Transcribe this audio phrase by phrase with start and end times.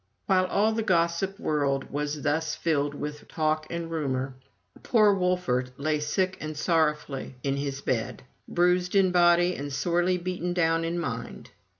[0.25, 4.33] While all the gossip world was thus filled with talk and rumor,
[4.81, 10.53] poor Wolfert lay sick and sorrowfully in his bed, bruised in body and sorely beaten
[10.53, 11.51] down in mind.